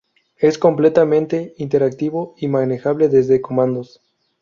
Es 0.39 0.57
completamente 0.57 1.53
interactivo 1.57 2.33
y 2.39 2.47
manejable 2.47 3.07
desde 3.07 3.39
comandos. 3.39 4.01